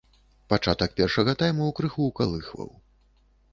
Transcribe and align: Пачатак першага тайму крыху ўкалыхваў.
Пачатак 0.53 0.95
першага 1.01 1.35
тайму 1.43 1.69
крыху 1.79 2.09
ўкалыхваў. 2.09 2.69